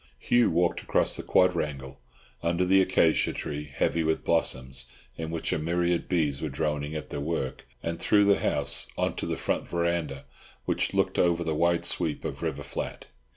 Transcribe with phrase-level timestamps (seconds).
[0.17, 1.99] Hugh walked across the quadrangle,
[2.41, 7.11] under the acacia tree, heavy with blossoms, in which a myriad bees were droning at
[7.11, 10.25] their work, and through the house on to the front verandah,
[10.65, 13.05] which looked over the wide sweep of river flat.